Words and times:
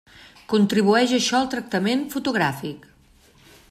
Contribueix 0.53 1.13
a 1.15 1.19
això 1.19 1.43
el 1.43 1.53
tractament 1.53 2.03
fotogràfic. 2.17 2.93